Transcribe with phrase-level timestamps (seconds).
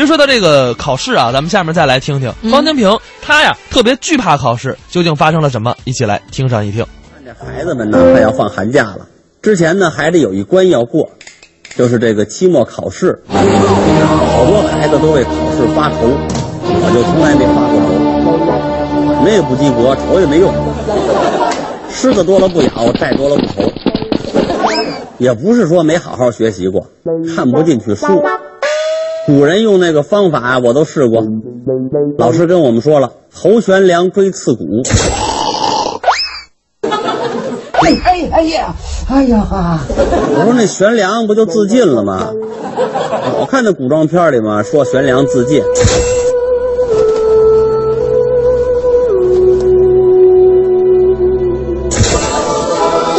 [0.00, 5.76] 其实说到这个考试啊，咱们下面再来听听方清平，他呀特别惧怕考试，究竟发生了什么？
[5.84, 6.86] 一起来听上一听。
[7.22, 9.06] 这孩子们呢，快要放寒假了，
[9.42, 11.10] 之前呢还得有一关要过，
[11.76, 13.22] 就是这个期末考试。
[13.28, 15.96] 好多孩子都为考试发愁，
[16.64, 17.78] 我就从来没发过
[19.18, 20.50] 愁，没有不及格，愁也没用。
[21.90, 23.70] 虱子多了不咬，债多了不愁。
[25.18, 26.86] 也不是说没好好学习过，
[27.36, 28.06] 看不进去书。
[29.30, 31.22] 古人用那个方法我都试过。
[32.18, 34.64] 老师跟我们说了，头悬梁，锥刺股。
[36.82, 38.74] 哎哎哎呀，
[39.08, 39.78] 哎呀哈！
[39.96, 42.32] 我说那悬梁不就自尽了吗？
[43.38, 45.62] 我看那古装片里嘛，说悬梁自尽。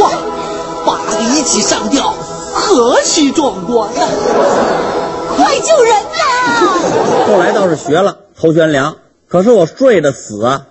[0.01, 0.11] 哇，
[0.85, 2.13] 八个一起上吊，
[2.53, 4.01] 何其壮观呐！
[5.37, 6.10] 快救人呐！
[7.27, 10.67] 后来倒是学了头悬梁，可是我睡得死啊，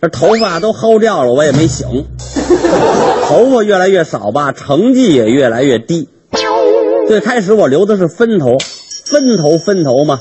[0.00, 2.06] 这头发都薅掉了，我也没醒。
[3.26, 6.08] 头发越来越少吧，成绩也越来越低。
[7.06, 8.56] 最开始我留的是分头，
[9.04, 10.20] 分头分头嘛，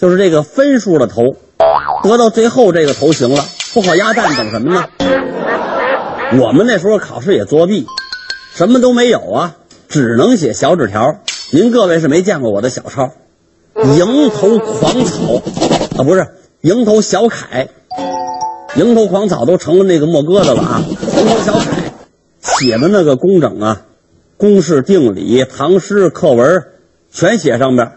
[0.00, 1.36] 就是这个分数的头，
[2.02, 4.84] 得到最后这个头型了，不好鸭蛋等什么呢？
[6.40, 7.86] 我们那时候考试也作弊，
[8.54, 9.56] 什么都没有啊，
[9.88, 11.16] 只能写小纸条。
[11.50, 13.10] 您各位是没见过我的小抄，
[13.74, 15.42] 蝇头狂草
[15.98, 16.26] 啊，不是
[16.62, 17.68] 蝇头小楷，
[18.76, 21.92] 蝇头狂草都成了那个墨疙瘩了啊，蝇头小楷
[22.40, 23.82] 写的那个工整啊，
[24.36, 26.64] 公式定理、唐诗课文
[27.10, 27.92] 全写上边，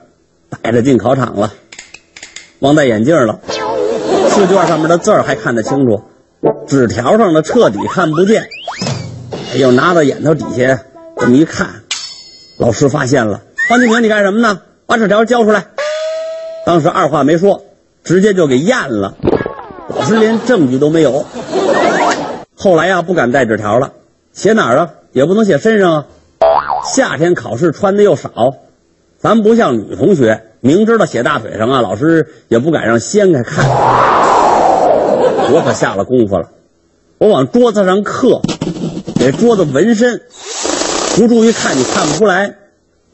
[0.49, 1.53] 带着进考场了，
[2.59, 3.39] 忘戴眼镜了，
[4.29, 6.03] 试卷上面的字儿还看得清楚，
[6.67, 8.47] 纸条上的彻底看不见。
[9.53, 10.83] 哎呦，拿到眼头底下
[11.17, 11.83] 这么一看，
[12.57, 14.61] 老师发现了，方清平，你干什么呢？
[14.87, 15.65] 把纸条交出来。
[16.65, 17.63] 当时二话没说，
[18.03, 19.15] 直接就给验了。
[19.89, 21.25] 老师连证据都没有。
[22.55, 23.91] 后来呀，不敢带纸条了，
[24.33, 24.89] 写哪儿啊？
[25.11, 26.05] 也不能写身上啊。
[26.83, 28.29] 夏天考试穿的又少，
[29.17, 33.65] 咱不像女同学，明知道写大腿上啊，老师也不敢让掀开看。
[35.51, 36.49] 我可下了功夫了，
[37.17, 38.41] 我往桌子上刻，
[39.19, 40.21] 给桌子纹身，
[41.15, 42.55] 不注意看你看不出来，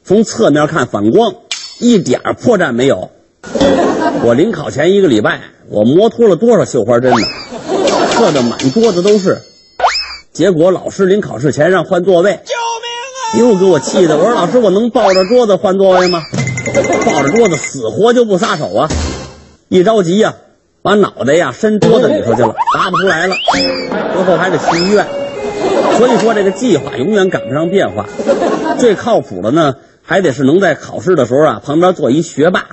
[0.03, 1.33] 从侧面看反光，
[1.81, 3.09] 一点破绽没有。
[4.23, 7.27] 我临考前一个礼拜，我磨脱了多少绣花针呢？
[8.13, 9.41] 刻的满桌子都是。
[10.31, 13.51] 结果老师临考试前让换座位，救命啊！
[13.51, 16.21] 又给我气的，我说老师，我能抱着桌子换座位吗？
[17.03, 18.87] 抱着桌子死活就不撒手啊！
[19.67, 20.35] 一着急呀、
[20.83, 23.35] 把脑袋呀伸桌子里头去了，拔不出来了，
[24.13, 25.07] 最后还得去医院。
[25.97, 28.05] 所以说这个计划永远赶不上变化，
[28.77, 29.75] 最靠谱的呢，
[30.11, 32.67] 还得是能在考试的时候啊旁边坐一学霸。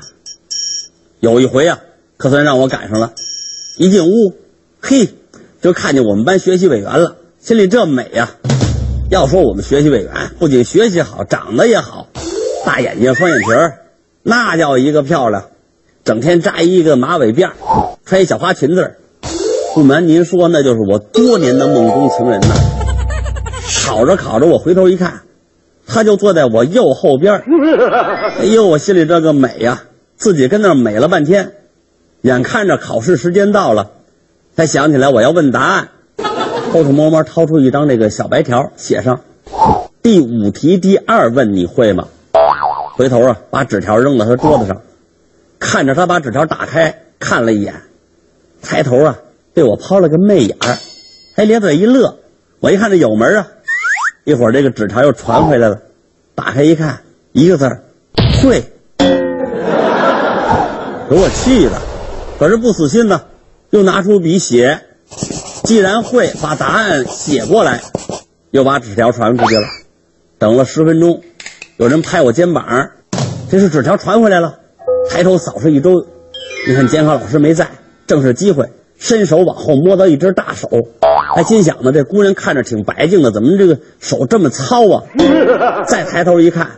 [1.21, 1.79] 有一回啊，
[2.17, 3.13] 可算让我赶上了，
[3.77, 4.35] 一进屋，
[4.81, 5.15] 嘿，
[5.63, 8.31] 就看见我们班学习委员了，心里这美呀、
[9.09, 12.09] 要说我们学习委员不仅学习好，长得也好，
[12.67, 13.83] 大眼睛双眼皮儿，
[14.25, 15.45] 那叫一个漂亮，
[16.03, 17.55] 整天扎一个马尾辫儿，
[18.05, 18.97] 穿一小花裙子。
[19.77, 22.57] 不瞒您说，那就是我多年的梦中情人呐。
[23.87, 25.23] 考着考着，我回头一看，
[25.89, 27.45] 他就坐在我右后边儿。
[28.39, 29.85] 哎呦，我心里这个美呀、
[30.17, 31.55] 自己跟那儿美了半天。
[32.21, 33.91] 眼看着考试时间到了，
[34.55, 35.89] 才想起来我要问答案，
[36.73, 39.21] 偷偷摸摸掏出一张这个小白条，写上
[40.03, 42.09] 第五题第二问你会吗？
[42.97, 44.83] 回头啊，把纸条扔到他桌子上，
[45.61, 47.75] 看着他把纸条打开看了一眼，
[48.61, 49.19] 抬头啊，
[49.55, 50.77] 对我抛了个媚眼儿，
[51.37, 52.17] 还咧嘴一乐。
[52.59, 53.47] 我一看这有门啊，
[54.29, 55.81] 一会儿这个纸条又传回来了，
[56.35, 57.01] 打开一看，
[57.33, 57.83] 一个字儿，
[58.43, 58.63] 会。
[61.09, 61.81] 给我气的，
[62.39, 63.23] 可是不死心呢，
[63.71, 64.81] 又拿出笔写。
[65.65, 67.81] 既然会，把答案写过来，
[68.51, 69.67] 又把纸条传出去了。
[70.37, 71.23] 等了十分钟，
[71.79, 72.91] 有人拍我肩膀，
[73.51, 74.59] 这是纸条传回来了。
[75.09, 76.07] 抬头扫视一周，
[76.69, 77.67] 你看监考老师没在，
[78.07, 80.69] 正是机会，伸手往后摸到一只大手，
[81.35, 85.03] 还心想呢，这姑娘看着挺白净的，怎么这个手这么糙啊？
[85.87, 86.73] 再抬头一看，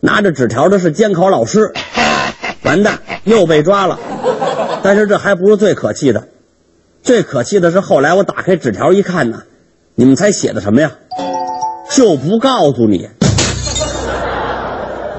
[0.00, 1.72] 拿着纸条的是监考老师，
[2.62, 3.98] 完蛋，又被抓了。
[4.82, 6.24] 但是这还不是最可气的，
[7.02, 9.42] 最可气的是后来我打开纸条一看呢，
[9.94, 10.92] 你们猜写的什么呀？
[11.90, 13.08] 就不告诉你。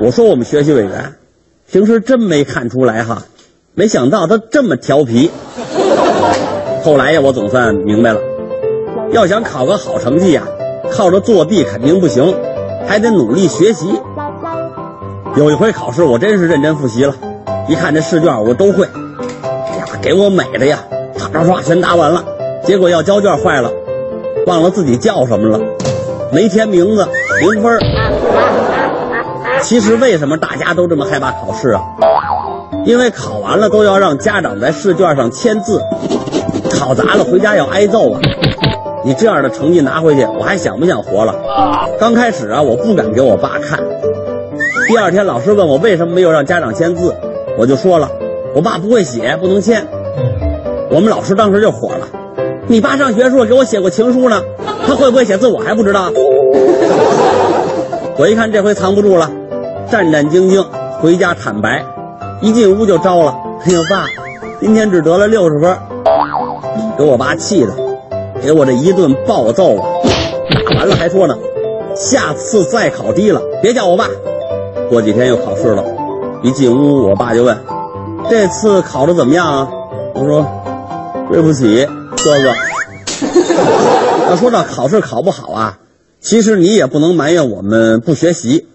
[0.02, 1.16] 我说我们学习委员
[1.70, 3.24] 平时真没看出来哈，
[3.74, 5.30] 没想到他这么调皮。
[6.84, 8.22] 后来呀，我总算明白了，
[9.12, 10.44] 要想考个好成绩呀，
[10.92, 12.36] 靠着作弊肯定不行，
[12.88, 14.00] 还得努力学习。
[15.36, 17.14] 有一回考试，我真是认真复习了，
[17.68, 18.86] 一看这试卷我都会，
[19.44, 20.80] 哎呀，给我美的呀，
[21.18, 22.24] 唰唰唰全答完了。
[22.64, 23.72] 结果要交卷坏了，
[24.46, 25.60] 忘了自己叫什么了，
[26.32, 27.08] 没填名字，
[27.42, 27.80] 零分。
[29.62, 31.82] 其实为什么大家都这么害怕考试啊？
[32.86, 35.82] 因为考完了都要让家长在试卷上签字，
[36.72, 38.20] 考砸了回家要挨揍啊！
[39.04, 41.34] 你这样的成绩拿回去，我还想不想活了？
[42.00, 43.80] 刚开始啊，我不敢给我爸看。
[44.88, 47.16] 第二天老师问我为什么没有让家长签字，
[47.58, 48.10] 我就说了，
[48.54, 49.86] 我爸不会写，不能签。
[50.90, 52.08] 我们老师当时就火了，
[52.68, 54.42] 你爸上学时候给我写过情书呢，
[54.86, 56.12] 他会不会写字我还不知道。
[58.18, 59.32] 我一看这回藏不住了，
[59.90, 60.66] 战战兢兢
[61.00, 61.86] 回家坦白，
[62.42, 63.34] 一进屋就招了。
[63.66, 64.06] 哎呦爸，
[64.60, 65.78] 今天只得了六十分，
[66.98, 67.74] 给我爸气的，
[68.42, 69.88] 给我这一顿暴揍啊！
[70.70, 71.38] 打完了还说呢，
[71.96, 74.08] 下次再考低了别叫我爸。
[74.90, 75.84] 过几天又考试了，
[76.42, 77.58] 一进屋我爸就问，
[78.30, 79.70] 这次考的怎么样啊？
[80.16, 80.46] 我说，
[81.32, 81.86] 对不起，
[82.24, 82.54] 哥哥。
[84.30, 85.80] 要说到考试考不好啊，
[86.22, 88.68] 其实你也不能埋怨我们不学习。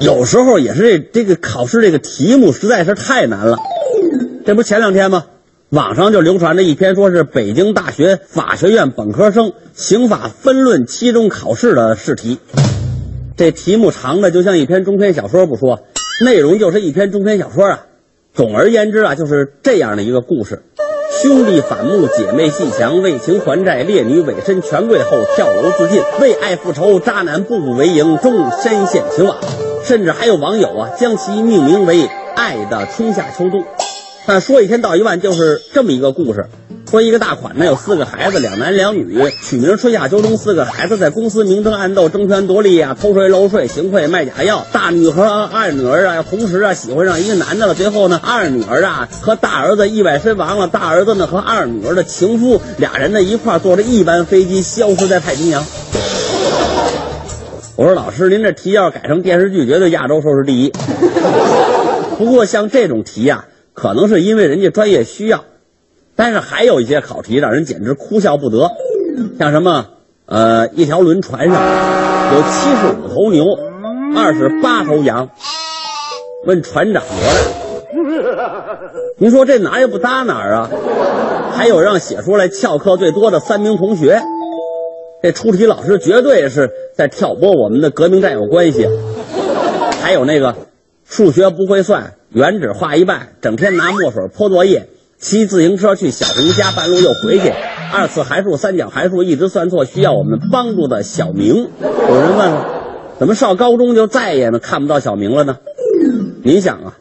[0.00, 3.58] 有时候也是这这个考试这个题目实在是太难了。
[4.46, 5.24] 这不前两天吗？
[5.70, 12.38] 网上就流传着一篇说是北京大学法学院本科生刑法分论期中考试的试题。
[13.36, 15.80] 这题目长的就像一篇中篇小说不说，
[16.24, 17.80] 内容就是一篇中篇小说啊。
[18.32, 20.62] 总而言之啊，就是这样的一个故事：
[21.20, 29.36] 兄弟反目，姐妹戏强，为情还债，烈女委身权贵后跳楼自尽，为爱复仇，渣男步步为营，终身陷情网。
[29.84, 31.96] 甚至还有网友啊，将其命名为
[32.34, 33.60] 《爱的春夏秋冬》。
[34.28, 36.48] 但说一千道一万，就是这么一个故事。
[36.90, 40.36] 说一个大款呢，有四个孩子，两男两女，取名春夏秋冬。
[40.36, 44.66] 四个孩子在公司明争暗斗，争权夺利啊，偷税漏税，行贿卖假药。
[44.70, 47.74] 大女和二女儿啊，同时啊喜欢上一个男的了。
[47.74, 55.64] 最后呢，二女儿啊和大儿子意外身亡了，大儿子呢和二女儿的情夫俩人呢一块坐着一班飞机消失在太平洋。
[57.76, 60.72] 我说老师，您这题要改成电视剧，绝对亚洲收视第一。
[62.18, 63.46] 不过像这种题呀，
[63.78, 65.44] 可能是因为人家专业需要，
[66.16, 68.72] 但是还有一些考题让人简直哭笑不得，
[69.38, 69.86] 像什么
[70.26, 71.62] 呃，一条轮船上
[72.34, 73.44] 有七十五头牛，
[74.16, 75.30] 二十八头羊，
[76.44, 78.80] 问船长多大？
[79.18, 80.70] 您说这哪也不搭哪儿啊？
[81.52, 84.20] 还有让写出来翘课最多的三名同学。
[85.22, 88.88] 这出题老师绝对是在挑拨我们的革命战友关系，
[90.02, 90.56] 还有那个
[91.04, 94.88] 数学不会算，原纸画一半，整天拿墨水泼作业，
[95.18, 97.52] 骑自行车去小明家，半路又回去，
[97.92, 101.70] 二次函数、三角函数一直算错，需要我们帮助的小明。
[101.80, 102.66] 有人问了，
[103.18, 105.58] 怎么上高中就再也呢看不到小明了呢？
[106.42, 106.98] 你想啊，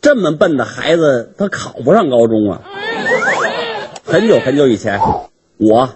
[0.00, 2.62] 这么笨的孩子，他考不上高中啊。
[4.04, 5.00] 很久很久以前，
[5.58, 5.90] 我。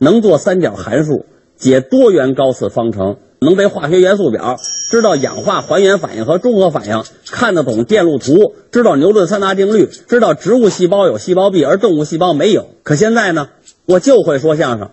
[0.00, 1.26] 能做三角函数，
[1.56, 4.58] 解多元高次方程，能背化学元素表，
[4.90, 12.66] 知道氧化还原反应和中和反应，看得懂电路图，知道牛顿三大定律，知道植物细胞有细胞壁，而动物细胞没有。
[12.82, 13.48] 可现在呢，
[13.86, 14.90] 我就会说相声，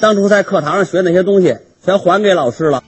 [0.00, 2.80] 当初在课堂上学那些东西，全还给老师了。